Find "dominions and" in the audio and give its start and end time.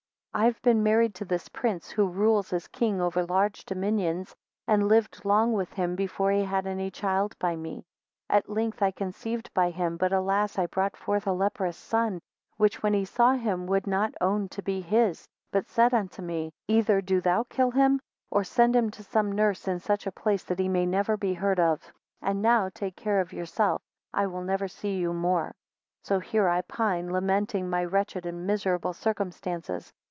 3.65-4.87